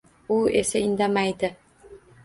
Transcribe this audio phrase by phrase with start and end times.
[0.35, 1.55] U esa indamaydi